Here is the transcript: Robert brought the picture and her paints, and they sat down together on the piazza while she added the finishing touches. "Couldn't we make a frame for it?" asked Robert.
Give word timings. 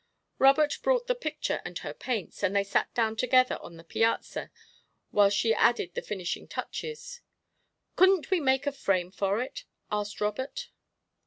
Robert 0.39 0.79
brought 0.81 1.05
the 1.05 1.13
picture 1.13 1.61
and 1.63 1.77
her 1.77 1.93
paints, 1.93 2.41
and 2.41 2.55
they 2.55 2.63
sat 2.63 2.91
down 2.95 3.15
together 3.15 3.59
on 3.61 3.77
the 3.77 3.83
piazza 3.83 4.49
while 5.11 5.29
she 5.29 5.53
added 5.53 5.93
the 5.93 6.01
finishing 6.01 6.47
touches. 6.47 7.21
"Couldn't 7.95 8.31
we 8.31 8.39
make 8.39 8.65
a 8.65 8.71
frame 8.71 9.11
for 9.11 9.43
it?" 9.43 9.63
asked 9.91 10.19
Robert. 10.19 10.69